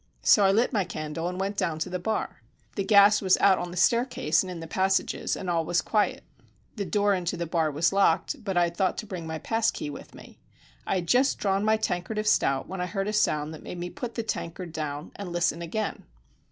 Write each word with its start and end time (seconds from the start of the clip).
So 0.23 0.43
I 0.43 0.51
lit 0.51 0.73
my 0.73 0.83
candle 0.83 1.29
and 1.29 1.39
went 1.39 1.57
down 1.57 1.77
to 1.77 1.89
the 1.91 1.99
bar. 1.99 2.41
The 2.75 2.83
gas 2.83 3.21
was 3.21 3.37
out 3.37 3.59
on 3.59 3.69
the 3.69 3.77
staircase 3.77 4.41
and 4.41 4.49
in 4.51 4.59
the 4.59 4.65
passages, 4.65 5.35
and 5.35 5.47
all 5.47 5.63
was 5.63 5.83
quiet. 5.83 6.23
The 6.75 6.85
door 6.87 7.13
into 7.13 7.37
the 7.37 7.45
bar 7.45 7.69
was 7.69 7.93
locked, 7.93 8.43
but 8.43 8.57
I 8.57 8.63
had 8.63 8.75
thought 8.75 8.97
to 8.97 9.05
bring 9.05 9.27
my 9.27 9.37
pass 9.37 9.69
key 9.69 9.91
with 9.91 10.15
me. 10.15 10.39
I 10.87 10.95
had 10.95 11.07
just 11.07 11.37
drawn 11.37 11.63
my 11.63 11.77
tankard 11.77 12.17
of 12.17 12.25
stout 12.25 12.67
when 12.67 12.81
I 12.81 12.87
heard 12.87 13.09
a 13.09 13.13
sound 13.13 13.53
that 13.53 13.61
made 13.61 13.77
me 13.77 13.91
put 13.91 14.15
the 14.15 14.23
tankard 14.23 14.73
down 14.73 15.11
and 15.17 15.31
listen 15.31 15.61
again. 15.61 16.01